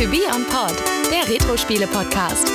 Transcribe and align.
To 0.00 0.06
Be 0.06 0.22
On 0.34 0.46
Pod, 0.46 0.82
der 1.10 1.28
Retro-Spiele-Podcast. 1.28 2.50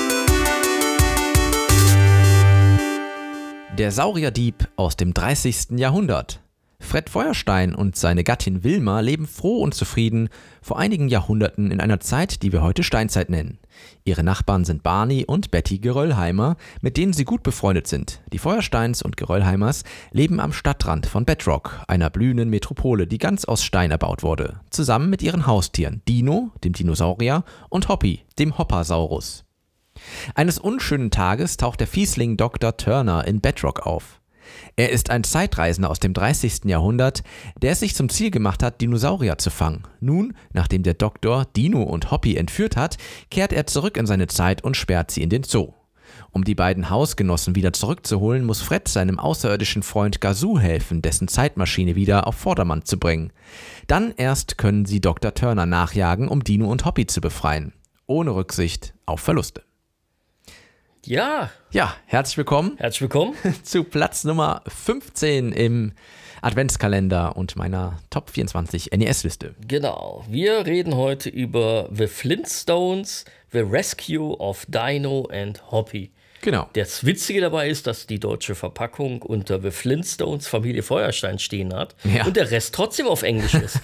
Der 3.78 3.92
Saurierdieb 3.92 4.68
aus 4.76 4.96
dem 4.96 5.14
30. 5.14 5.78
Jahrhundert. 5.78 6.42
Fred 6.86 7.10
Feuerstein 7.10 7.76
und 7.76 7.96
seine 7.96 8.24
Gattin 8.24 8.64
Wilma 8.64 9.02
leben 9.02 9.28
froh 9.28 9.62
und 9.62 9.74
zufrieden 9.74 10.30
vor 10.62 10.80
einigen 10.80 11.10
Jahrhunderten 11.10 11.72
in 11.72 11.82
einer 11.82 12.00
Zeit, 12.00 12.42
die 12.42 12.52
wir 12.54 12.62
heute 12.62 12.84
Steinzeit 12.84 13.30
nennen. 13.30 13.60
Ihre 14.06 14.24
Nachbarn 14.24 14.64
sind 14.64 14.84
Barney 14.84 15.26
und 15.26 15.52
Betty 15.52 15.80
Geröllheimer, 15.80 16.56
mit 16.82 16.96
denen 16.96 17.14
sie 17.14 17.26
gut 17.26 17.44
befreundet 17.44 17.88
sind. 17.88 18.22
Die 18.32 18.40
Feuersteins 18.40 19.02
und 19.02 19.18
Geröllheimers 19.18 19.84
leben 20.12 20.40
am 20.40 20.54
Stadtrand 20.54 21.06
von 21.08 21.26
Bedrock, 21.26 21.82
einer 21.88 22.10
blühenden 22.10 22.50
Metropole, 22.50 23.08
die 23.08 23.18
ganz 23.18 23.46
aus 23.46 23.64
Stein 23.64 23.92
erbaut 23.92 24.24
wurde, 24.24 24.62
zusammen 24.70 25.10
mit 25.10 25.22
ihren 25.22 25.48
Haustieren 25.48 26.02
Dino, 26.08 26.52
dem 26.64 26.74
Dinosaurier, 26.74 27.44
und 27.70 27.90
Hoppy, 27.90 28.22
dem 28.40 28.58
Hoppasaurus. 28.58 29.44
Eines 30.34 30.60
unschönen 30.60 31.12
Tages 31.12 31.58
taucht 31.58 31.80
der 31.80 31.88
Fiesling 31.88 32.38
Dr. 32.38 32.78
Turner 32.78 33.26
in 33.26 33.42
Bedrock 33.42 33.86
auf. 33.86 34.22
Er 34.76 34.90
ist 34.90 35.10
ein 35.10 35.24
Zeitreisender 35.24 35.90
aus 35.90 36.00
dem 36.00 36.14
30. 36.14 36.66
Jahrhundert, 36.66 37.24
der 37.62 37.72
es 37.72 37.80
sich 37.80 37.96
zum 37.96 38.10
Ziel 38.10 38.32
gemacht 38.32 38.64
hat, 38.64 38.82
Dinosaurier 38.82 39.38
zu 39.38 39.50
fangen. 39.50 39.84
Nun, 40.00 40.34
nachdem 40.54 40.84
der 40.84 40.94
Doktor 40.94 41.46
Dino 41.56 41.84
und 41.84 42.12
Hoppy 42.12 42.36
entführt 42.36 42.78
hat, 42.78 42.98
kehrt 43.30 43.54
er 43.54 43.68
zurück 43.68 43.98
in 43.98 44.06
seine 44.06 44.28
Zeit 44.28 44.64
und 44.64 44.78
sperrt 44.78 45.12
sie 45.12 45.24
in 45.24 45.30
den 45.30 45.44
Zoo. 45.44 45.74
Um 46.32 46.44
die 46.44 46.56
beiden 46.56 46.90
Hausgenossen 46.90 47.56
wieder 47.56 47.74
zurückzuholen, 47.74 48.46
muss 48.46 48.62
Fred 48.62 48.88
seinem 48.88 49.20
außerirdischen 49.20 49.84
Freund 49.84 50.22
Gazoo 50.22 50.60
helfen, 50.60 51.02
dessen 51.02 51.28
Zeitmaschine 51.28 51.96
wieder 51.96 52.28
auf 52.28 52.36
Vordermann 52.36 52.84
zu 52.84 53.00
bringen. 53.00 53.32
Dann 53.88 54.14
erst 54.18 54.58
können 54.58 54.86
sie 54.86 55.02
Dr. 55.02 55.34
Turner 55.34 55.66
nachjagen, 55.66 56.28
um 56.28 56.44
Dino 56.44 56.70
und 56.70 56.86
Hoppy 56.86 57.08
zu 57.08 57.22
befreien. 57.22 57.74
Ohne 58.08 58.36
Rücksicht 58.36 58.94
auf 59.06 59.22
Verluste. 59.22 59.64
Ja. 61.08 61.52
Ja, 61.72 61.96
herzlich 62.08 62.38
willkommen. 62.38 62.78
Herzlich 62.78 63.02
willkommen. 63.02 63.36
zu 63.64 63.84
Platz 63.84 64.24
Nummer 64.24 64.64
15 64.68 65.52
im 65.52 65.92
Adventskalender 66.42 67.38
und 67.38 67.56
meiner 67.56 68.00
Top 68.10 68.32
24 68.32 68.90
NES-Liste. 68.92 69.54
Genau. 69.68 70.26
Wir 70.28 70.66
reden 70.66 70.96
heute 70.96 71.30
über 71.30 71.90
The 71.94 72.08
Flintstones, 72.08 73.26
The 73.52 73.60
Rescue 73.60 74.36
of 74.40 74.66
Dino 74.68 75.28
and 75.32 75.72
Hoppy. 75.72 76.12
Genau. 76.46 76.70
Das 76.74 77.04
Witzige 77.04 77.42
dabei 77.42 77.70
ist, 77.70 77.88
dass 77.88 78.06
die 78.06 78.20
deutsche 78.20 78.54
Verpackung 78.54 79.24
unter 79.24 79.60
The 79.60 79.72
Flintstones 79.72 80.46
Familie 80.46 80.84
Feuerstein 80.84 81.40
stehen 81.40 81.74
hat 81.74 81.96
ja. 82.04 82.24
und 82.24 82.38
der 82.38 82.52
Rest 82.52 82.76
trotzdem 82.76 83.08
auf 83.08 83.24
Englisch 83.24 83.56
ist. 83.56 83.82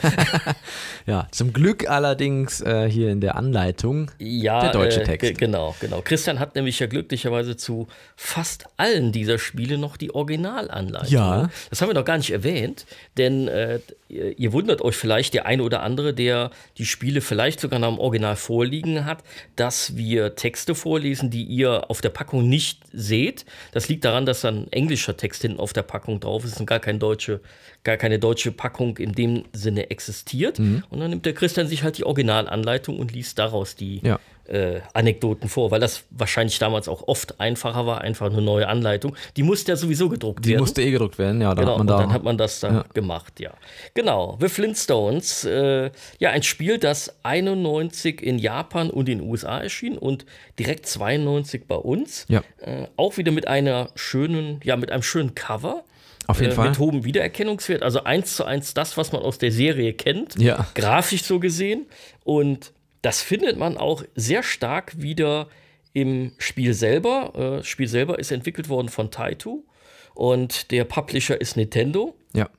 ja, 1.07 1.27
zum 1.31 1.53
Glück 1.53 1.89
allerdings 1.89 2.61
äh, 2.61 2.87
hier 2.87 3.09
in 3.09 3.19
der 3.19 3.35
Anleitung 3.35 4.11
ja, 4.19 4.61
der 4.61 4.73
deutsche 4.73 5.01
äh, 5.01 5.05
Text. 5.05 5.39
Genau, 5.39 5.75
genau. 5.79 6.01
Christian 6.03 6.37
hat 6.37 6.53
nämlich 6.53 6.77
ja 6.77 6.85
glücklicherweise 6.85 7.57
zu 7.57 7.87
fast 8.15 8.67
allen 8.77 9.11
dieser 9.11 9.39
Spiele 9.39 9.79
noch 9.79 9.97
die 9.97 10.13
Originalanleitung. 10.13 11.09
Ja. 11.11 11.49
Das 11.71 11.81
haben 11.81 11.89
wir 11.89 11.95
noch 11.95 12.05
gar 12.05 12.17
nicht 12.17 12.29
erwähnt, 12.29 12.85
denn 13.17 13.47
äh, 13.47 13.79
ihr 14.11 14.53
wundert 14.53 14.81
euch 14.81 14.95
vielleicht, 14.95 15.33
der 15.33 15.45
eine 15.45 15.63
oder 15.63 15.81
andere, 15.81 16.13
der 16.13 16.51
die 16.77 16.85
Spiele 16.85 17.21
vielleicht 17.21 17.59
sogar 17.59 17.79
noch 17.79 17.89
im 17.89 17.99
Original 17.99 18.35
vorliegen 18.35 19.05
hat, 19.05 19.23
dass 19.55 19.95
wir 19.95 20.35
Texte 20.35 20.75
vorlesen, 20.75 21.29
die 21.29 21.43
ihr 21.43 21.89
auf 21.89 22.01
der 22.01 22.09
Packung 22.09 22.47
nicht 22.47 22.81
seht. 22.91 23.45
Das 23.71 23.89
liegt 23.89 24.05
daran, 24.05 24.25
dass 24.25 24.43
ein 24.45 24.71
englischer 24.71 25.15
Text 25.15 25.41
hinten 25.41 25.59
auf 25.59 25.73
der 25.73 25.83
Packung 25.83 26.19
drauf 26.19 26.43
ist 26.43 26.59
und 26.59 26.65
gar, 26.65 26.79
kein 26.79 26.99
deutsche, 26.99 27.39
gar 27.83 27.97
keine 27.97 28.19
deutsche 28.19 28.51
Packung 28.51 28.97
in 28.97 29.13
dem 29.13 29.45
Sinne 29.53 29.89
existiert. 29.89 30.59
Mhm. 30.59 30.83
Und 30.89 30.99
dann 30.99 31.09
nimmt 31.09 31.25
der 31.25 31.33
Christian 31.33 31.67
sich 31.67 31.83
halt 31.83 31.97
die 31.97 32.05
Originalanleitung 32.05 32.99
und 32.99 33.13
liest 33.13 33.39
daraus 33.39 33.75
die 33.75 34.01
ja 34.03 34.19
äh, 34.47 34.81
Anekdoten 34.93 35.49
vor, 35.49 35.71
weil 35.71 35.79
das 35.79 36.03
wahrscheinlich 36.09 36.59
damals 36.59 36.87
auch 36.87 37.07
oft 37.07 37.39
einfacher 37.39 37.85
war, 37.85 38.01
einfach 38.01 38.31
eine 38.31 38.41
neue 38.41 38.67
Anleitung. 38.67 39.15
Die 39.37 39.43
musste 39.43 39.71
ja 39.71 39.75
sowieso 39.75 40.09
gedruckt 40.09 40.45
Die 40.45 40.49
werden. 40.49 40.57
Die 40.57 40.61
musste 40.61 40.81
eh 40.81 40.91
gedruckt 40.91 41.17
werden, 41.17 41.41
ja. 41.41 41.53
Dann 41.53 41.65
genau, 41.65 41.71
hat 41.71 41.77
man 41.77 41.87
da, 41.87 41.95
und 41.95 42.01
dann 42.01 42.13
hat 42.13 42.23
man 42.23 42.37
das 42.37 42.59
da 42.59 42.73
ja. 42.73 42.85
gemacht, 42.93 43.39
ja. 43.39 43.51
Genau, 43.93 44.37
The 44.39 44.49
Flintstones, 44.49 45.45
äh, 45.45 45.91
ja, 46.19 46.31
ein 46.31 46.43
Spiel, 46.43 46.77
das 46.77 47.15
91 47.23 48.21
in 48.21 48.39
Japan 48.39 48.89
und 48.89 49.09
in 49.09 49.19
den 49.19 49.29
USA 49.29 49.59
erschien 49.59 49.97
und 49.97 50.25
direkt 50.59 50.85
92 50.85 51.67
bei 51.67 51.75
uns. 51.75 52.25
Ja. 52.27 52.43
Äh, 52.59 52.87
auch 52.97 53.17
wieder 53.17 53.31
mit 53.31 53.47
einer 53.47 53.89
schönen, 53.95 54.59
ja, 54.63 54.75
mit 54.75 54.91
einem 54.91 55.03
schönen 55.03 55.35
Cover. 55.35 55.83
Auf 56.27 56.39
jeden 56.39 56.53
äh, 56.53 56.55
Fall. 56.55 56.69
Mit 56.69 56.79
hohem 56.79 57.03
Wiedererkennungswert. 57.03 57.83
Also 57.83 58.03
eins 58.03 58.35
zu 58.35 58.45
eins 58.45 58.73
das, 58.73 58.97
was 58.97 59.11
man 59.11 59.21
aus 59.21 59.37
der 59.37 59.51
Serie 59.51 59.93
kennt. 59.93 60.39
Ja. 60.39 60.67
Grafisch 60.75 61.23
so 61.23 61.39
gesehen. 61.39 61.87
Und 62.23 62.71
das 63.01 63.21
findet 63.21 63.57
man 63.57 63.77
auch 63.77 64.03
sehr 64.15 64.43
stark 64.43 65.01
wieder 65.01 65.47
im 65.93 66.33
Spiel 66.37 66.73
selber. 66.73 67.31
Äh, 67.35 67.57
das 67.57 67.67
Spiel 67.67 67.87
selber 67.87 68.19
ist 68.19 68.31
entwickelt 68.31 68.69
worden 68.69 68.89
von 68.89 69.11
Taito 69.11 69.65
und 70.13 70.71
der 70.71 70.85
Publisher 70.85 71.39
ist 71.39 71.57
Nintendo. 71.57 72.15
Ja. 72.33 72.49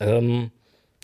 Ähm, 0.00 0.50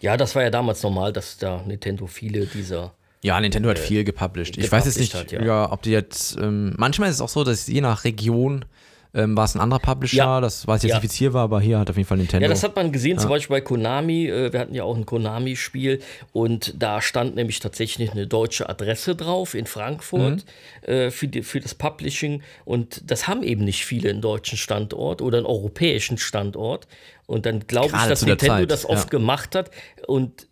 ja, 0.00 0.16
das 0.16 0.34
war 0.34 0.42
ja 0.42 0.50
damals 0.50 0.82
normal, 0.82 1.12
dass 1.12 1.38
da 1.38 1.62
Nintendo 1.62 2.06
viele 2.06 2.46
dieser 2.46 2.94
ja, 3.22 3.38
Nintendo 3.38 3.68
hat 3.68 3.78
äh, 3.78 3.82
viel 3.82 4.04
gepublished. 4.04 4.56
Ich 4.56 4.72
weiß 4.72 4.86
jetzt 4.86 4.98
nicht, 4.98 5.14
hat, 5.14 5.30
ja. 5.30 5.42
ja. 5.42 5.72
ob 5.72 5.82
die 5.82 5.90
jetzt. 5.90 6.38
Ähm, 6.38 6.74
manchmal 6.78 7.10
ist 7.10 7.16
es 7.16 7.20
auch 7.20 7.28
so, 7.28 7.44
dass 7.44 7.66
je 7.66 7.80
nach 7.82 8.04
Region 8.04 8.64
ähm, 9.12 9.36
war 9.36 9.44
es 9.44 9.54
ein 9.54 9.60
anderer 9.60 9.80
Publisher, 9.80 10.16
ja. 10.16 10.40
das 10.40 10.66
weiß 10.66 10.84
ich 10.84 10.84
jetzt 10.84 10.90
ja. 10.90 10.96
nicht, 10.96 11.02
wie 11.02 11.06
es 11.08 11.14
hier 11.14 11.32
war, 11.32 11.44
aber 11.44 11.60
hier 11.60 11.78
hat 11.78 11.90
auf 11.90 11.96
jeden 11.96 12.08
Fall 12.08 12.18
Nintendo. 12.18 12.44
Ja, 12.44 12.48
das 12.48 12.62
hat 12.62 12.76
man 12.76 12.92
gesehen, 12.92 13.16
ja. 13.16 13.18
zum 13.18 13.30
Beispiel 13.30 13.56
bei 13.56 13.60
Konami. 13.60 14.26
Äh, 14.28 14.52
wir 14.52 14.60
hatten 14.60 14.74
ja 14.74 14.84
auch 14.84 14.96
ein 14.96 15.06
Konami-Spiel 15.06 16.00
und 16.32 16.74
da 16.80 17.02
stand 17.02 17.34
nämlich 17.34 17.58
tatsächlich 17.60 18.12
eine 18.12 18.26
deutsche 18.26 18.68
Adresse 18.68 19.16
drauf 19.16 19.54
in 19.54 19.66
Frankfurt 19.66 20.44
mhm. 20.86 20.92
äh, 20.92 21.10
für, 21.10 21.28
die, 21.28 21.42
für 21.42 21.60
das 21.60 21.74
Publishing. 21.74 22.42
Und 22.64 23.10
das 23.10 23.26
haben 23.26 23.42
eben 23.42 23.64
nicht 23.64 23.84
viele 23.84 24.10
einen 24.10 24.20
deutschen 24.20 24.58
Standort 24.58 25.22
oder 25.22 25.38
einen 25.38 25.46
europäischen 25.46 26.18
Standort. 26.18 26.86
Und 27.26 27.46
dann 27.46 27.66
glaube 27.66 27.94
ich, 27.96 28.08
dass 28.08 28.24
Nintendo 28.24 28.66
das 28.66 28.84
oft 28.84 29.10
gemacht 29.10 29.54
hat. 29.54 29.70
Und 30.06 30.46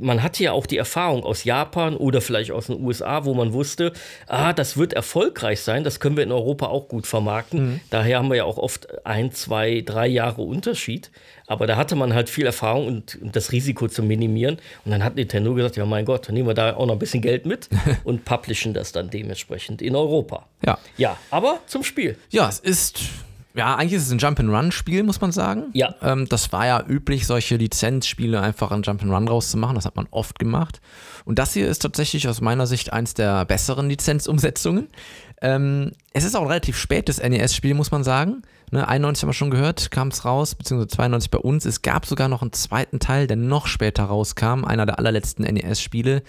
man 0.00 0.22
hatte 0.22 0.44
ja 0.44 0.52
auch 0.52 0.66
die 0.66 0.76
Erfahrung 0.76 1.24
aus 1.24 1.44
Japan 1.44 1.96
oder 1.96 2.20
vielleicht 2.20 2.52
aus 2.52 2.66
den 2.66 2.82
USA, 2.82 3.24
wo 3.24 3.34
man 3.34 3.52
wusste, 3.52 3.92
ah, 4.26 4.52
das 4.52 4.76
wird 4.76 4.92
erfolgreich 4.92 5.60
sein, 5.60 5.84
das 5.84 6.00
können 6.00 6.16
wir 6.16 6.24
in 6.24 6.32
Europa 6.32 6.66
auch 6.66 6.88
gut 6.88 7.06
vermarkten. 7.06 7.72
Mhm. 7.72 7.80
Daher 7.90 8.18
haben 8.18 8.28
wir 8.28 8.36
ja 8.36 8.44
auch 8.44 8.58
oft 8.58 9.06
ein, 9.06 9.32
zwei, 9.32 9.82
drei 9.84 10.06
Jahre 10.06 10.42
Unterschied. 10.42 11.10
Aber 11.46 11.66
da 11.66 11.76
hatte 11.76 11.96
man 11.96 12.14
halt 12.14 12.30
viel 12.30 12.46
Erfahrung 12.46 12.86
und, 12.86 13.18
und 13.20 13.34
das 13.34 13.50
Risiko 13.50 13.88
zu 13.88 14.04
minimieren. 14.04 14.58
Und 14.84 14.92
dann 14.92 15.02
hat 15.02 15.16
Nintendo 15.16 15.52
gesagt, 15.54 15.76
ja 15.76 15.84
mein 15.84 16.04
Gott, 16.04 16.28
dann 16.28 16.34
nehmen 16.34 16.46
wir 16.46 16.54
da 16.54 16.76
auch 16.76 16.86
noch 16.86 16.92
ein 16.92 17.00
bisschen 17.00 17.22
Geld 17.22 17.44
mit 17.44 17.68
und 18.04 18.24
publishen 18.24 18.72
das 18.72 18.92
dann 18.92 19.10
dementsprechend 19.10 19.82
in 19.82 19.96
Europa. 19.96 20.46
Ja. 20.64 20.78
Ja, 20.96 21.16
aber 21.30 21.58
zum 21.66 21.82
Spiel. 21.82 22.16
Ja, 22.30 22.48
es 22.48 22.60
ist 22.60 23.00
ja, 23.54 23.74
eigentlich 23.74 23.94
ist 23.94 24.06
es 24.06 24.12
ein 24.12 24.18
Jump-and-Run-Spiel, 24.18 25.02
muss 25.02 25.20
man 25.20 25.32
sagen. 25.32 25.70
Ja. 25.72 25.94
Ähm, 26.02 26.28
das 26.28 26.52
war 26.52 26.66
ja 26.66 26.84
üblich, 26.86 27.26
solche 27.26 27.56
Lizenzspiele 27.56 28.40
einfach 28.40 28.70
ein 28.70 28.82
Jump-and-Run 28.82 29.28
rauszumachen. 29.28 29.74
Das 29.74 29.86
hat 29.86 29.96
man 29.96 30.06
oft 30.10 30.38
gemacht. 30.38 30.80
Und 31.24 31.38
das 31.38 31.52
hier 31.52 31.68
ist 31.68 31.80
tatsächlich 31.80 32.28
aus 32.28 32.40
meiner 32.40 32.66
Sicht 32.66 32.92
eins 32.92 33.14
der 33.14 33.44
besseren 33.44 33.88
Lizenzumsetzungen. 33.88 34.88
Ähm, 35.42 35.92
es 36.12 36.24
ist 36.24 36.36
auch 36.36 36.42
ein 36.42 36.48
relativ 36.48 36.76
spätes 36.78 37.18
NES-Spiel, 37.20 37.74
muss 37.74 37.90
man 37.90 38.04
sagen. 38.04 38.42
Ne, 38.70 38.86
91 38.86 39.22
haben 39.22 39.28
wir 39.30 39.34
schon 39.34 39.50
gehört, 39.50 39.90
kam 39.90 40.08
es 40.08 40.24
raus, 40.24 40.54
beziehungsweise 40.54 40.96
92 40.96 41.30
bei 41.30 41.38
uns. 41.38 41.64
Es 41.64 41.82
gab 41.82 42.06
sogar 42.06 42.28
noch 42.28 42.42
einen 42.42 42.52
zweiten 42.52 43.00
Teil, 43.00 43.26
der 43.26 43.36
noch 43.36 43.66
später 43.66 44.04
rauskam, 44.04 44.64
einer 44.64 44.86
der 44.86 44.98
allerletzten 44.98 45.44
NES-Spiele. 45.44 46.22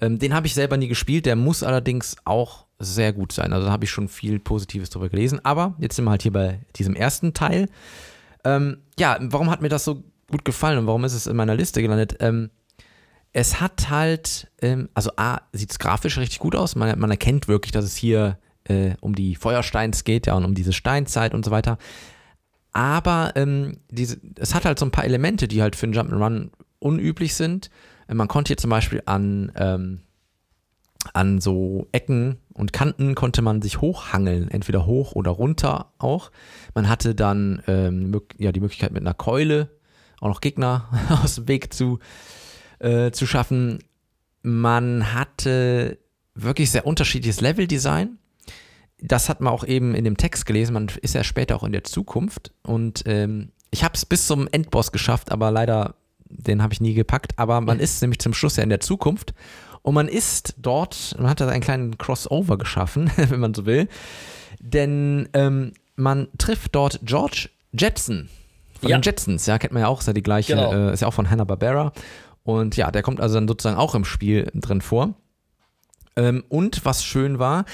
Ähm, 0.00 0.18
den 0.18 0.34
habe 0.34 0.46
ich 0.46 0.54
selber 0.54 0.76
nie 0.76 0.88
gespielt, 0.88 1.24
der 1.24 1.36
muss 1.36 1.62
allerdings 1.62 2.16
auch 2.24 2.66
sehr 2.82 3.12
gut 3.12 3.32
sein. 3.32 3.52
Also 3.52 3.66
da 3.66 3.72
habe 3.72 3.84
ich 3.84 3.90
schon 3.90 4.08
viel 4.08 4.38
Positives 4.38 4.90
drüber 4.90 5.08
gelesen. 5.08 5.40
Aber 5.44 5.74
jetzt 5.78 5.96
sind 5.96 6.04
wir 6.04 6.10
halt 6.10 6.22
hier 6.22 6.32
bei 6.32 6.60
diesem 6.76 6.94
ersten 6.94 7.34
Teil. 7.34 7.68
Ähm, 8.44 8.78
ja, 8.98 9.16
warum 9.20 9.50
hat 9.50 9.62
mir 9.62 9.68
das 9.68 9.84
so 9.84 10.02
gut 10.30 10.44
gefallen 10.44 10.78
und 10.78 10.86
warum 10.86 11.04
ist 11.04 11.14
es 11.14 11.26
in 11.26 11.36
meiner 11.36 11.54
Liste 11.54 11.82
gelandet? 11.82 12.16
Ähm, 12.20 12.50
es 13.32 13.60
hat 13.60 13.88
halt, 13.88 14.50
ähm, 14.60 14.88
also 14.94 15.10
A, 15.16 15.40
sieht 15.52 15.70
es 15.70 15.78
grafisch 15.78 16.18
richtig 16.18 16.38
gut 16.38 16.54
aus. 16.56 16.74
Man, 16.74 16.98
man, 16.98 17.10
erkennt 17.10 17.48
wirklich, 17.48 17.72
dass 17.72 17.84
es 17.84 17.96
hier 17.96 18.38
äh, 18.64 18.92
um 19.00 19.14
die 19.14 19.36
Feuersteins 19.36 20.04
geht, 20.04 20.26
ja, 20.26 20.34
und 20.34 20.44
um 20.44 20.54
diese 20.54 20.72
Steinzeit 20.72 21.34
und 21.34 21.44
so 21.44 21.50
weiter. 21.50 21.78
Aber 22.72 23.32
ähm, 23.36 23.78
diese, 23.90 24.18
es 24.36 24.54
hat 24.54 24.64
halt 24.64 24.78
so 24.78 24.86
ein 24.86 24.90
paar 24.90 25.04
Elemente, 25.04 25.48
die 25.48 25.62
halt 25.62 25.76
für 25.76 25.86
einen 25.86 25.94
Jump'n'Run 25.94 26.50
unüblich 26.78 27.34
sind. 27.34 27.70
Man 28.08 28.28
konnte 28.28 28.48
hier 28.48 28.56
zum 28.56 28.70
Beispiel 28.70 29.02
an, 29.06 29.52
ähm, 29.56 30.00
an 31.12 31.40
so 31.40 31.88
Ecken 31.92 32.38
und 32.52 32.72
Kanten 32.72 33.14
konnte 33.14 33.42
man 33.42 33.62
sich 33.62 33.80
hochhangeln, 33.80 34.50
entweder 34.50 34.86
hoch 34.86 35.12
oder 35.12 35.30
runter 35.30 35.92
auch. 35.98 36.30
Man 36.74 36.88
hatte 36.88 37.14
dann 37.14 37.62
ähm, 37.66 38.20
ja, 38.38 38.52
die 38.52 38.60
Möglichkeit 38.60 38.92
mit 38.92 39.02
einer 39.02 39.14
Keule 39.14 39.70
auch 40.20 40.28
noch 40.28 40.40
Gegner 40.40 40.88
aus 41.22 41.36
dem 41.36 41.48
Weg 41.48 41.74
zu, 41.74 41.98
äh, 42.78 43.10
zu 43.10 43.26
schaffen. 43.26 43.80
Man 44.42 45.12
hatte 45.12 45.98
wirklich 46.34 46.70
sehr 46.70 46.86
unterschiedliches 46.86 47.40
Leveldesign. 47.40 48.18
Das 48.98 49.28
hat 49.28 49.40
man 49.40 49.52
auch 49.52 49.64
eben 49.64 49.94
in 49.94 50.04
dem 50.04 50.16
Text 50.16 50.46
gelesen. 50.46 50.74
Man 50.74 50.88
ist 51.02 51.14
ja 51.14 51.24
später 51.24 51.56
auch 51.56 51.64
in 51.64 51.72
der 51.72 51.84
Zukunft. 51.84 52.52
Und 52.62 53.02
ähm, 53.06 53.50
ich 53.70 53.82
habe 53.82 53.94
es 53.94 54.06
bis 54.06 54.28
zum 54.28 54.46
Endboss 54.52 54.92
geschafft, 54.92 55.32
aber 55.32 55.50
leider 55.50 55.96
den 56.34 56.62
habe 56.62 56.72
ich 56.72 56.80
nie 56.80 56.94
gepackt. 56.94 57.32
Aber 57.36 57.60
man 57.60 57.80
ist 57.80 58.00
nämlich 58.00 58.20
zum 58.20 58.32
Schluss 58.32 58.56
ja 58.56 58.62
in 58.62 58.70
der 58.70 58.80
Zukunft 58.80 59.34
Und 59.82 59.94
man 59.94 60.08
ist 60.08 60.54
dort, 60.58 61.16
man 61.18 61.28
hat 61.28 61.40
da 61.40 61.48
einen 61.48 61.60
kleinen 61.62 61.98
Crossover 61.98 62.56
geschaffen, 62.58 63.10
wenn 63.16 63.40
man 63.40 63.52
so 63.54 63.66
will. 63.66 63.88
Denn 64.60 65.28
ähm, 65.32 65.72
man 65.96 66.28
trifft 66.38 66.74
dort 66.74 67.00
George 67.02 67.48
Jetson 67.72 68.28
von 68.80 68.88
Ja. 68.90 68.98
den 68.98 69.02
Jetsons. 69.02 69.46
Ja, 69.46 69.58
kennt 69.58 69.72
man 69.72 69.82
ja 69.82 69.88
auch, 69.88 70.00
ist 70.00 70.06
ja 70.06 70.12
die 70.12 70.22
gleiche, 70.22 70.54
Genau. 70.54 70.72
äh, 70.72 70.92
ist 70.92 71.00
ja 71.00 71.08
auch 71.08 71.14
von 71.14 71.28
Hanna-Barbera. 71.30 71.92
Und 72.44 72.76
ja, 72.76 72.90
der 72.90 73.02
kommt 73.02 73.20
also 73.20 73.34
dann 73.36 73.48
sozusagen 73.48 73.76
auch 73.76 73.94
im 73.94 74.04
Spiel 74.04 74.50
drin 74.54 74.80
vor. 74.80 75.14
Ähm, 76.16 76.44
und 76.48 76.84
was 76.84 77.04
schön 77.04 77.38
war, 77.38 77.64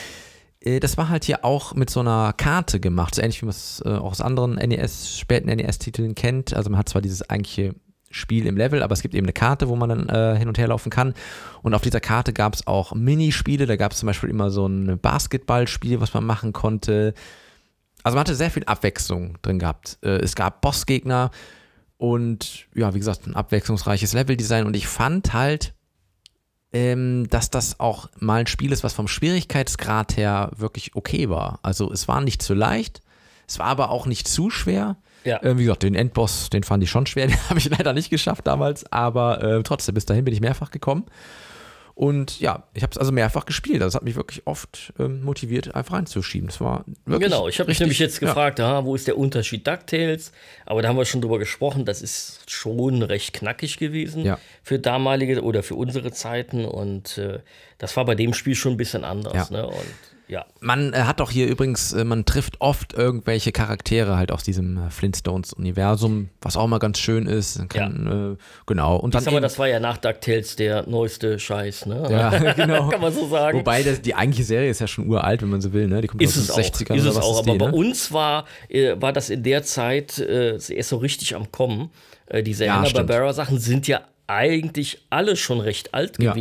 äh, 0.60 0.80
das 0.80 0.96
war 0.96 1.08
halt 1.08 1.24
hier 1.24 1.44
auch 1.44 1.74
mit 1.74 1.90
so 1.90 2.00
einer 2.00 2.32
Karte 2.34 2.78
gemacht, 2.80 3.14
so 3.14 3.22
ähnlich 3.22 3.40
wie 3.42 3.46
man 3.46 3.50
es 3.54 3.82
äh, 3.84 3.88
auch 3.90 4.12
aus 4.12 4.20
anderen 4.20 4.54
NES, 4.54 5.18
späten 5.18 5.48
NES-Titeln 5.48 6.14
kennt. 6.14 6.54
Also 6.54 6.70
man 6.70 6.78
hat 6.78 6.88
zwar 6.88 7.02
dieses 7.02 7.28
eigentliche 7.28 7.74
Spiel 8.10 8.46
im 8.46 8.56
Level, 8.56 8.82
aber 8.82 8.92
es 8.92 9.02
gibt 9.02 9.14
eben 9.14 9.26
eine 9.26 9.32
Karte, 9.32 9.68
wo 9.68 9.76
man 9.76 9.88
dann 9.88 10.08
äh, 10.08 10.38
hin 10.38 10.48
und 10.48 10.58
her 10.58 10.68
laufen 10.68 10.90
kann. 10.90 11.14
Und 11.62 11.74
auf 11.74 11.82
dieser 11.82 12.00
Karte 12.00 12.32
gab 12.32 12.54
es 12.54 12.66
auch 12.66 12.94
Minispiele. 12.94 13.66
Da 13.66 13.76
gab 13.76 13.92
es 13.92 13.98
zum 13.98 14.06
Beispiel 14.06 14.30
immer 14.30 14.50
so 14.50 14.66
ein 14.66 14.98
Basketballspiel, 14.98 16.00
was 16.00 16.14
man 16.14 16.24
machen 16.24 16.52
konnte. 16.52 17.14
Also 18.02 18.16
man 18.16 18.20
hatte 18.20 18.34
sehr 18.34 18.50
viel 18.50 18.64
Abwechslung 18.64 19.36
drin 19.42 19.58
gehabt. 19.58 19.98
Äh, 20.02 20.20
es 20.20 20.34
gab 20.34 20.62
Bossgegner 20.62 21.30
und 21.98 22.66
ja, 22.74 22.94
wie 22.94 22.98
gesagt, 22.98 23.26
ein 23.26 23.34
abwechslungsreiches 23.34 24.12
Leveldesign. 24.14 24.66
Und 24.66 24.74
ich 24.74 24.86
fand 24.86 25.34
halt, 25.34 25.74
ähm, 26.72 27.26
dass 27.28 27.50
das 27.50 27.80
auch 27.80 28.08
mal 28.18 28.40
ein 28.40 28.46
Spiel 28.46 28.72
ist, 28.72 28.84
was 28.84 28.92
vom 28.92 29.08
Schwierigkeitsgrad 29.08 30.16
her 30.16 30.50
wirklich 30.56 30.94
okay 30.94 31.28
war. 31.28 31.58
Also 31.62 31.92
es 31.92 32.08
war 32.08 32.20
nicht 32.20 32.40
zu 32.40 32.54
leicht, 32.54 33.02
es 33.46 33.58
war 33.58 33.66
aber 33.66 33.90
auch 33.90 34.06
nicht 34.06 34.28
zu 34.28 34.50
schwer. 34.50 34.96
Ja. 35.24 35.42
Äh, 35.42 35.58
wie 35.58 35.64
gesagt, 35.64 35.82
den 35.82 35.94
Endboss, 35.94 36.50
den 36.50 36.62
fand 36.62 36.82
ich 36.82 36.90
schon 36.90 37.06
schwer, 37.06 37.26
den 37.28 37.48
habe 37.48 37.58
ich 37.58 37.68
leider 37.68 37.92
nicht 37.92 38.10
geschafft 38.10 38.46
damals, 38.46 38.90
aber 38.92 39.42
äh, 39.42 39.62
trotzdem, 39.62 39.94
bis 39.94 40.06
dahin 40.06 40.24
bin 40.24 40.34
ich 40.34 40.40
mehrfach 40.40 40.70
gekommen. 40.70 41.04
Und 41.98 42.38
ja, 42.38 42.62
ich 42.74 42.84
habe 42.84 42.92
es 42.92 42.96
also 42.96 43.10
mehrfach 43.10 43.44
gespielt. 43.44 43.82
Das 43.82 43.96
hat 43.96 44.04
mich 44.04 44.14
wirklich 44.14 44.46
oft 44.46 44.92
ähm, 45.00 45.24
motiviert, 45.24 45.74
einfach 45.74 45.94
reinzuschieben. 45.94 46.46
Das 46.46 46.60
war 46.60 46.84
wirklich. 47.06 47.28
Genau, 47.28 47.48
ich 47.48 47.58
habe 47.58 47.68
mich 47.68 47.80
nämlich 47.80 47.98
jetzt 47.98 48.22
ja. 48.22 48.28
gefragt, 48.28 48.60
aha, 48.60 48.84
wo 48.84 48.94
ist 48.94 49.08
der 49.08 49.18
Unterschied 49.18 49.66
DuckTales? 49.66 50.30
Aber 50.64 50.80
da 50.80 50.90
haben 50.90 50.96
wir 50.96 51.04
schon 51.06 51.22
drüber 51.22 51.40
gesprochen, 51.40 51.84
das 51.84 52.00
ist 52.00 52.48
schon 52.48 53.02
recht 53.02 53.32
knackig 53.32 53.78
gewesen 53.78 54.24
Ja. 54.24 54.38
für 54.62 54.78
damalige 54.78 55.42
oder 55.42 55.64
für 55.64 55.74
unsere 55.74 56.12
Zeiten 56.12 56.66
und 56.66 57.18
äh, 57.18 57.40
das 57.78 57.96
war 57.96 58.04
bei 58.04 58.14
dem 58.14 58.32
Spiel 58.32 58.54
schon 58.54 58.74
ein 58.74 58.76
bisschen 58.76 59.02
anders. 59.02 59.50
Ja. 59.50 59.56
Ne? 59.56 59.66
Und 59.66 60.17
ja, 60.28 60.44
Man 60.60 60.92
äh, 60.92 60.98
hat 60.98 61.22
auch 61.22 61.30
hier 61.30 61.46
übrigens, 61.46 61.94
äh, 61.94 62.04
man 62.04 62.26
trifft 62.26 62.60
oft 62.60 62.92
irgendwelche 62.92 63.50
Charaktere 63.50 64.16
halt 64.16 64.30
aus 64.30 64.44
diesem 64.44 64.76
äh, 64.76 64.90
Flintstones-Universum, 64.90 66.28
was 66.42 66.56
auch 66.58 66.66
mal 66.66 66.78
ganz 66.78 66.98
schön 66.98 67.26
ist. 67.26 67.66
Kann, 67.70 68.36
äh, 68.36 68.42
genau. 68.66 68.96
Und 68.96 69.14
dann 69.14 69.24
Sag 69.24 69.32
mal, 69.32 69.40
das 69.40 69.58
war 69.58 69.68
ja 69.68 69.80
nach 69.80 69.96
DuckTales 69.96 70.56
der 70.56 70.86
neueste 70.86 71.38
Scheiß, 71.38 71.86
ne? 71.86 72.06
Ja, 72.10 72.52
genau. 72.52 72.88
Kann 72.88 73.00
man 73.00 73.12
so 73.12 73.26
sagen. 73.26 73.58
Wobei 73.58 73.82
das, 73.82 74.02
die 74.02 74.14
eigentliche 74.14 74.44
Serie 74.44 74.70
ist 74.70 74.80
ja 74.80 74.86
schon 74.86 75.08
uralt, 75.08 75.40
wenn 75.40 75.48
man 75.48 75.62
so 75.62 75.72
will. 75.72 75.88
Ne? 75.88 76.02
Die 76.02 76.08
kommt 76.08 76.22
ist 76.22 76.36
aus 76.36 76.46
den 76.46 76.64
auch, 76.64 76.68
60ern 76.68 76.94
ist 76.94 77.04
es 77.04 77.16
auch. 77.16 77.32
ist 77.32 77.38
Aber 77.38 77.52
die, 77.52 77.58
bei 77.58 77.70
ne? 77.70 77.72
uns 77.72 78.12
war, 78.12 78.44
war 78.96 79.12
das 79.14 79.30
in 79.30 79.42
der 79.42 79.62
Zeit 79.62 80.18
erst 80.18 80.88
so 80.90 80.98
richtig 80.98 81.34
am 81.34 81.50
Kommen. 81.50 81.90
Diese 82.42 82.66
Ja, 82.66 82.76
Hanna-Barbera-Sachen 82.76 83.58
sind 83.58 83.88
ja 83.88 84.02
eigentlich 84.26 84.98
alle 85.08 85.36
schon 85.36 85.60
recht 85.60 85.94
alt 85.94 86.22
Ja. 86.22 86.34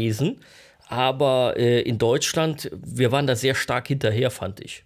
Aber 0.89 1.56
äh, 1.57 1.81
in 1.81 1.98
Deutschland, 1.98 2.69
wir 2.84 3.12
waren 3.12 3.28
da 3.28 3.36
sehr 3.36 3.56
stark 3.56 3.88
hinterher, 3.88 4.31
fand 4.31 4.60
ich. 4.62 4.84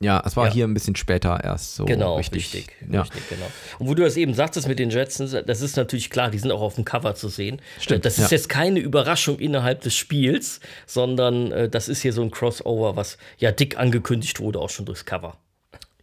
Ja, 0.00 0.22
es 0.26 0.36
war 0.36 0.48
Ja. 0.48 0.52
hier 0.52 0.64
ein 0.66 0.74
bisschen 0.74 0.96
später 0.96 1.42
erst 1.42 1.76
so 1.76 1.84
Genau, 1.84 2.16
richtig. 2.16 2.52
richtig. 2.52 2.66
Ja. 2.90 3.02
richtig 3.02 3.28
genau. 3.28 3.46
Und 3.78 3.88
wo 3.88 3.94
du 3.94 4.02
das 4.02 4.16
eben 4.16 4.34
sagtest 4.34 4.66
mit 4.68 4.78
den 4.78 4.90
Jetsons, 4.90 5.34
das 5.46 5.60
ist 5.60 5.76
natürlich 5.76 6.10
klar, 6.10 6.30
die 6.30 6.38
sind 6.38 6.50
auch 6.50 6.60
auf 6.60 6.74
dem 6.74 6.84
Cover 6.84 7.14
zu 7.14 7.28
sehen. 7.28 7.62
Stimmt, 7.80 8.04
Das 8.04 8.18
ist 8.18 8.30
ja. 8.30 8.36
jetzt 8.36 8.48
keine 8.48 8.80
Überraschung 8.80 9.38
innerhalb 9.38 9.80
des 9.82 9.94
Spiels, 9.94 10.60
sondern 10.86 11.52
äh, 11.52 11.68
das 11.70 11.88
ist 11.88 12.02
hier 12.02 12.12
so 12.12 12.22
ein 12.22 12.30
Crossover, 12.30 12.96
was 12.96 13.18
ja 13.38 13.52
dick 13.52 13.78
angekündigt 13.78 14.40
wurde, 14.40 14.58
auch 14.58 14.68
schon 14.70 14.84
durchs 14.84 15.04
Cover. 15.06 15.38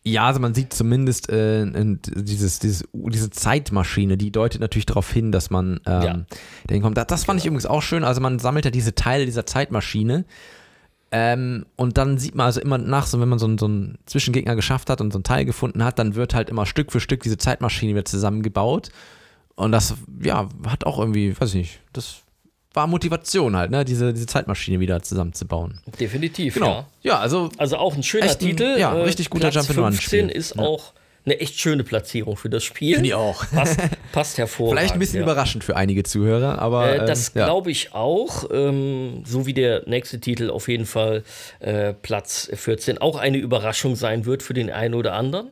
Ja, 0.04 0.26
also 0.26 0.40
man 0.40 0.56
sieht 0.56 0.74
zumindest 0.74 1.30
äh, 1.30 1.64
dieses, 2.06 2.58
dieses, 2.60 2.84
diese 2.94 3.30
Zeitmaschine, 3.30 4.18
die 4.18 4.32
deutet 4.32 4.60
natürlich 4.60 4.88
darauf 4.88 5.12
hin, 5.12 5.32
dass 5.32 5.52
man 5.52 5.80
ähm, 5.86 6.02
Ja. 6.04 6.20
dahin 6.68 6.82
kommt. 6.82 6.98
Das, 6.98 7.06
das 7.08 7.24
fand 7.26 7.40
ich 7.40 7.46
übrigens 7.46 7.68
auch 7.68 7.84
schön. 7.84 8.04
Also 8.04 8.20
man 8.20 8.40
sammelt 8.40 8.66
ja 8.66 8.72
diese 8.72 8.96
Teile 8.96 9.26
dieser 9.26 9.46
Zeitmaschine. 9.46 10.26
Ähm, 11.12 11.66
und 11.76 11.98
dann 11.98 12.18
sieht 12.18 12.36
man 12.36 12.46
also 12.48 12.62
immer 12.62 12.78
nach, 12.78 13.06
so 13.06 13.20
wenn 13.20 13.30
man 13.30 13.38
so 13.38 13.46
einen, 13.46 13.58
so 13.58 13.66
einen 13.66 13.98
Zwischengegner 14.06 14.56
geschafft 14.56 14.90
hat 14.90 15.02
und 15.02 15.12
so 15.12 15.20
ein 15.20 15.24
Teil 15.24 15.46
gefunden 15.46 15.84
hat, 15.84 16.00
dann 16.00 16.16
wird 16.16 16.34
halt 16.34 16.50
immer 16.50 16.66
Stück 16.66 16.92
für 16.92 17.00
Stück 17.02 17.22
diese 17.22 17.38
Zeitmaschine 17.38 17.92
wieder 17.94 18.06
zusammengebaut. 18.06 18.90
Und 19.56 19.72
das, 19.74 19.94
ja, 20.24 20.48
hat 20.66 20.86
auch 20.86 20.98
irgendwie, 20.98 21.40
weiß 21.40 21.50
ich 21.50 21.56
nicht, 21.56 21.80
das 21.94 22.22
war 22.74 22.88
Motivation 22.88 23.56
halt, 23.58 23.72
ne, 23.72 23.84
diese, 23.86 24.14
diese 24.14 24.26
Zeitmaschine 24.28 24.80
wieder 24.80 25.02
zusammenzubauen. 25.02 25.82
Definitiv, 26.00 26.54
Genau. 26.56 26.68
ja. 26.68 26.86
Ja, 27.04 27.20
also 27.20 27.50
Also 27.58 27.78
auch 27.78 27.96
ein 27.96 28.04
schöner 28.04 28.26
Echt 28.28 28.40
Titel. 28.40 28.76
ja, 28.78 28.96
äh, 28.96 29.02
richtig 29.04 29.30
guter 29.30 29.52
Platz 29.52 29.68
Jump'n'Run 29.70 29.92
15 29.92 30.00
Spiel. 30.30 30.30
ist 30.38 30.56
Ja. 30.56 30.62
auch 30.64 30.94
eine 31.24 31.40
echt 31.40 31.60
schöne 31.60 31.84
Platzierung 31.84 32.36
für 32.36 32.50
das 32.50 32.64
Spiel. 32.64 32.96
Finde 32.96 33.10
ich 33.10 33.14
auch. 33.14 33.46
Passt, 33.54 33.80
passt 34.12 34.38
hervorragend. 34.40 34.80
Vielleicht 34.80 34.94
ein 34.94 35.00
bisschen 35.00 35.18
ja. 35.18 35.24
überraschend 35.24 35.64
für 35.64 35.76
einige 35.76 36.02
Zuhörer, 36.04 36.58
aber. 36.60 36.96
Äh, 37.04 37.06
das 37.06 37.28
ähm, 37.30 37.34
glaube 37.44 37.70
ich 37.70 37.94
auch, 37.94 38.46
ähm, 38.52 39.24
so 39.26 39.46
wie 39.46 39.54
der 39.54 39.84
nächste 39.88 40.20
Titel 40.20 40.50
auf 40.50 40.68
jeden 40.68 40.86
Fall 40.88 41.24
äh, 41.60 41.94
Platz 41.94 42.50
14 42.54 42.98
auch 43.00 43.18
eine 43.18 43.38
Überraschung 43.38 43.96
sein 43.96 44.26
wird 44.26 44.42
für 44.42 44.54
den 44.56 44.72
einen 44.72 44.96
oder 44.96 45.14
anderen. 45.14 45.50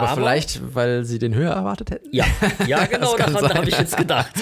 Aber, 0.00 0.14
vielleicht, 0.14 0.74
weil 0.74 1.04
sie 1.04 1.18
den 1.18 1.34
höher 1.34 1.52
erwartet 1.52 1.90
hätten? 1.90 2.08
Ja, 2.10 2.26
ja 2.66 2.84
genau, 2.86 3.16
daran 3.16 3.34
sein. 3.34 3.54
habe 3.54 3.68
ich 3.68 3.78
jetzt 3.78 3.96
gedacht. 3.96 4.32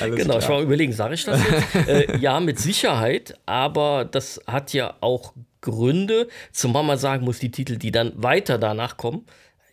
Genau, 0.00 0.14
ich 0.14 0.44
klar. 0.44 0.48
war 0.48 0.58
am 0.58 0.64
überlegen, 0.64 0.92
sage 0.92 1.14
ich 1.14 1.24
das 1.24 1.40
jetzt? 1.42 1.88
äh, 1.88 2.16
ja, 2.18 2.38
mit 2.40 2.58
Sicherheit, 2.58 3.34
aber 3.46 4.04
das 4.04 4.40
hat 4.46 4.72
ja 4.72 4.94
auch 5.00 5.32
Gründe, 5.60 6.28
zumal 6.52 6.84
man 6.84 6.98
sagen 6.98 7.24
muss, 7.24 7.38
die 7.38 7.50
Titel, 7.50 7.76
die 7.76 7.90
dann 7.90 8.12
weiter 8.14 8.58
danach 8.58 8.96
kommen, 8.96 9.24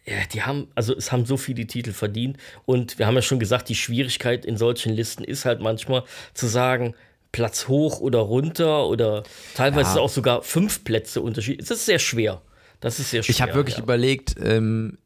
ja, 0.06 0.16
die 0.32 0.44
haben, 0.44 0.68
also 0.74 0.96
es 0.96 1.12
haben 1.12 1.26
so 1.26 1.38
viele 1.38 1.68
Titel 1.68 1.92
verdient 1.92 2.38
und 2.66 2.98
wir 2.98 3.08
haben 3.08 3.16
ja 3.16 3.22
schon 3.22 3.40
gesagt, 3.40 3.70
die 3.70 3.76
Schwierigkeit 3.76 4.46
in 4.46 4.58
solchen 4.58 4.94
Listen 4.94 5.24
ist 5.24 5.46
halt 5.46 5.60
manchmal 5.60 6.04
zu 6.34 6.48
sagen, 6.48 6.96
Platz 7.32 7.68
hoch 7.68 8.00
oder 8.00 8.20
runter 8.20 8.88
oder 8.88 9.24
teilweise 9.56 9.98
Ja. 9.98 10.02
auch 10.02 10.10
sogar 10.10 10.42
fünf 10.42 10.84
Plätze 10.84 11.22
Unterschied. 11.22 11.60
Das 11.60 11.72
ist 11.72 11.86
sehr 11.86 12.00
schwer. 12.00 12.42
Das 12.80 13.00
ist 13.00 13.12
sehr 13.12 13.24
schwer. 13.24 13.32
Ich 13.34 13.42
habe 13.42 13.54
wirklich 13.56 13.78
ja. 13.78 13.84
überlegt, 13.84 14.36
ähm, 14.42 14.98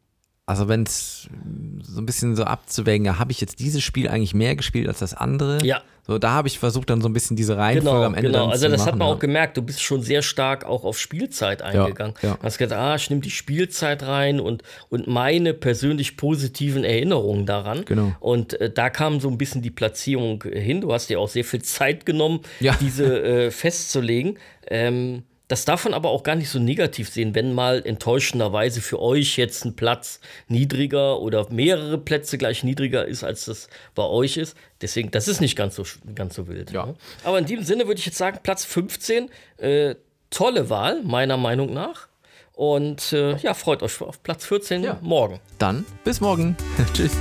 also 0.50 0.68
wenn 0.68 0.82
es 0.84 1.30
so 1.84 2.02
ein 2.02 2.08
bisschen 2.08 2.36
so 2.36 2.44
abzuwägen, 2.44 3.20
habe 3.20 3.32
ich 3.32 3.40
jetzt 3.40 3.60
dieses 3.60 3.84
Spiel 3.84 4.08
eigentlich 4.10 4.34
mehr 4.34 4.56
gespielt 4.56 4.88
als 4.88 4.98
das 4.98 5.14
andere? 5.14 5.64
Ja. 5.64 5.84
So, 6.08 6.18
da 6.18 6.32
habe 6.32 6.48
ich 6.48 6.58
versucht, 6.58 6.90
dann 6.90 7.02
so 7.02 7.08
ein 7.08 7.14
bisschen 7.14 7.36
diese 7.38 7.56
Reihenfolge 7.56 7.98
Genau, 7.98 8.04
am 8.08 8.16
Ende 8.16 8.32
genau. 8.32 8.48
Also 8.48 8.66
zu 8.66 8.72
das 8.72 8.80
machen, 8.80 8.92
hat 8.94 8.98
man 8.98 9.08
ja. 9.10 9.14
auch 9.14 9.20
gemerkt. 9.20 9.58
Du 9.58 9.62
bist 9.62 9.84
schon 9.84 10.02
sehr 10.02 10.24
stark 10.24 10.66
auch 10.66 10.84
auf 10.86 10.98
Spielzeit 11.00 11.62
eingegangen. 11.62 12.16
ja. 12.24 12.34
Du 12.34 12.42
hast 12.42 12.58
gesagt, 12.58 12.82
ah, 12.82 12.96
ich 12.96 13.12
nehme 13.12 13.22
die 13.22 13.30
Spielzeit 13.30 14.02
rein 14.02 14.40
und, 14.40 14.64
und 14.90 15.06
meine 15.06 15.54
persönlich 15.54 16.18
positiven 16.18 16.84
Erinnerungen 16.84 17.46
daran. 17.46 17.86
Genau. 17.86 18.14
Und 18.20 18.60
äh, 18.60 18.72
da 18.72 18.90
kam 18.90 19.20
so 19.20 19.30
ein 19.30 19.38
bisschen 19.38 19.62
die 19.62 19.70
Platzierung 19.70 20.44
hin. 20.52 20.82
Du 20.82 20.92
hast 20.92 21.12
dir 21.12 21.20
auch 21.20 21.30
sehr 21.30 21.44
viel 21.44 21.62
Zeit 21.62 22.08
genommen, 22.08 22.40
Ja. 22.60 22.76
diese 22.82 23.22
äh, 23.24 23.52
festzulegen. 23.52 24.40
Ähm, 24.66 25.22
das 25.50 25.66
darf 25.66 25.84
man 25.84 25.94
aber 25.94 26.10
auch 26.12 26.24
gar 26.24 26.36
nicht 26.36 26.50
so 26.50 26.60
negativ 26.60 27.10
sehen, 27.10 27.36
wenn 27.36 27.54
mal 27.54 27.82
enttäuschenderweise 27.86 28.80
für 28.82 29.02
euch 29.02 29.36
jetzt 29.36 29.66
ein 29.66 29.76
Platz 29.76 30.22
niedriger 30.48 31.20
oder 31.20 31.48
mehrere 31.52 31.98
Plätze 31.98 32.38
gleich 32.38 32.64
niedriger 32.64 33.06
ist, 33.06 33.24
als 33.26 33.46
das 33.46 33.68
bei 33.96 34.04
euch 34.04 34.38
ist. 34.38 34.56
Deswegen, 34.82 35.12
das 35.12 35.28
ist 35.28 35.42
nicht 35.42 35.58
ganz 35.58 35.76
so, 35.76 35.84
ganz 36.16 36.36
so 36.36 36.48
wild. 36.48 36.72
Ja. 36.72 36.86
ne? 36.86 36.96
Aber 37.24 37.40
in 37.40 37.46
diesem 37.46 37.66
Sinne 37.66 37.88
würde 37.88 38.00
ich 38.00 38.06
jetzt 38.06 38.18
sagen, 38.18 38.40
Platz 38.42 38.64
15, 38.64 39.30
äh, 39.58 39.96
tolle 40.30 40.70
Wahl, 40.70 41.02
meiner 41.04 41.36
Meinung 41.38 41.74
nach. 41.74 42.08
Und 42.54 43.14
äh, 43.14 43.38
ja, 43.38 43.54
freut 43.54 43.82
euch 43.84 44.00
auf 44.02 44.22
Platz 44.22 44.46
14 44.46 44.84
Ja. 44.84 44.98
morgen. 45.02 45.40
Dann 45.58 45.86
bis 46.04 46.22
morgen. 46.22 46.56
Tschüss. 46.94 47.14